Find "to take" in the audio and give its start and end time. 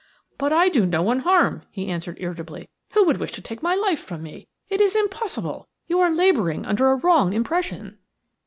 3.33-3.61